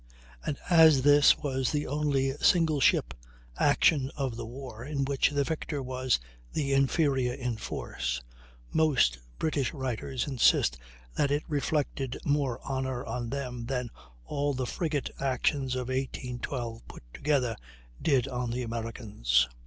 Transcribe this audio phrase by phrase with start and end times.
[0.43, 3.13] and as this was the only single ship
[3.59, 6.19] action of the war in which the victor was
[6.53, 8.19] the inferior in force,
[8.73, 10.75] most British writers insist
[11.15, 13.91] that it reflected more honor on them than
[14.25, 17.55] all the frigate actions of 1812 put together
[18.01, 19.47] did on the Americans.